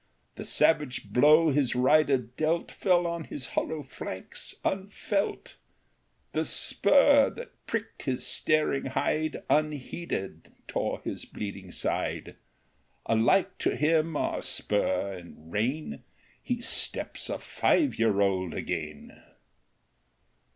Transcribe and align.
The 0.33 0.45
savage 0.45 1.13
blow 1.13 1.51
his 1.51 1.75
rider 1.75 2.17
dealt 2.17 2.71
Fell 2.71 3.05
on 3.05 3.25
his 3.25 3.49
hollow 3.53 3.83
flanks 3.83 4.55
unfelt; 4.65 5.57
The 6.31 6.43
spur 6.43 7.29
that 7.29 7.51
pricked 7.67 8.05
his 8.05 8.25
staring 8.25 8.85
hide 8.87 9.43
Unheeded 9.47 10.53
tore 10.67 11.01
his 11.03 11.25
bleeding 11.25 11.71
side; 11.71 12.35
Alike 13.05 13.55
to 13.59 13.75
him 13.75 14.17
are 14.17 14.41
spur 14.41 15.13
and 15.13 15.51
rein,— 15.53 16.01
He 16.41 16.61
steps 16.61 17.29
a 17.29 17.37
five 17.37 17.99
year 17.99 18.21
old 18.21 18.55
again 18.55 19.21